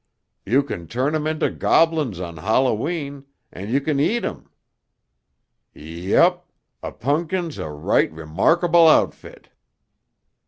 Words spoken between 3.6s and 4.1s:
you can